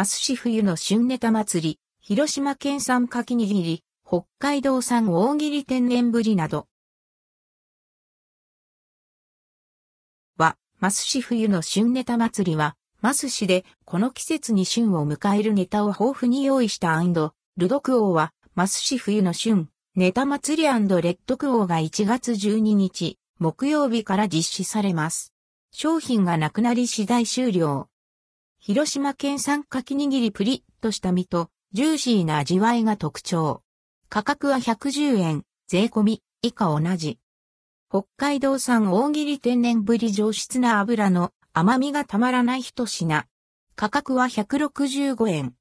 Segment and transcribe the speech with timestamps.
[0.00, 6.68] マス市冬の旬ネタ祭り、広島県産かき握り、北海道産大切り天然ぶりなど。
[10.38, 16.98] は、マス市冬の旬ネタ祭りは、マス市でこの季節に旬を迎えるネタを豊富に用意した
[17.58, 25.34] ルドクオーは、マス市冬の旬、ネタ祭りレッドクオーが1月12日、木曜日から実施されます。
[25.72, 27.90] 商品がなくなり次第終了。
[28.62, 33.62] 広島県産かき握りプリッとした身とジューシーな味わいが特徴。
[34.10, 37.18] 価格は110円、税込み、以下同じ。
[37.88, 43.24] 北海道産大切り天然ぶり上質な油の甘みがたまらない一品。
[43.76, 45.54] 価格は165円。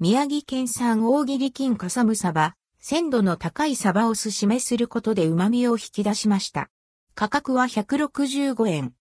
[0.00, 6.68] 宮城県産大切り金かさむサバ、鮮度の高いサバをすしめすることで旨味を引き出しました。
[7.14, 8.92] 価格は165円。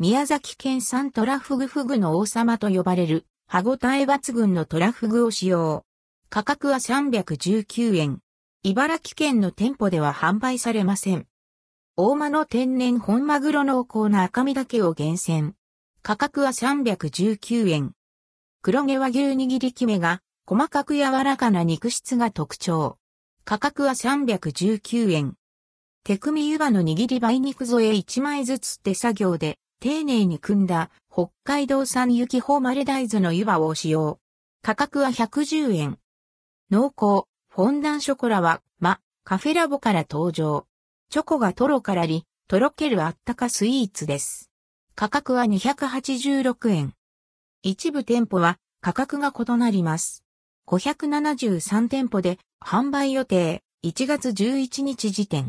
[0.00, 5.84] 宮崎県産トラフグフグの王様と呼ばれる歯ごたえ抜群のトラフグを使用。
[6.30, 8.20] 価格は319円。
[8.62, 11.26] 茨城県の店舗では販売されません。
[11.96, 15.56] 大間の天然本マグロ濃厚な赤身だけを厳選。
[16.02, 17.92] 価格は319円。
[18.62, 22.98] 黒毛和牛握りきめが細かく柔らかな肉質が特徴。
[23.44, 25.34] 価格は319円。
[26.04, 34.18] 手組湯葉の握り梅肉添え1枚ずつ手作業で丁寧に組んだ北海道産雪穂丸大豆の湯葉を使用。
[34.60, 35.98] 価格は110円。
[36.68, 40.66] 濃厚、フォンダンショコラは、ま、カフェラボから登場。
[41.10, 44.50] チョコがトロからり、とろけるあったかスイーツです。
[44.96, 46.94] 価格は286円。
[47.62, 50.24] 一部店舗は価格が異なります。
[50.66, 55.46] 573店舗で販売予定1月11日時点。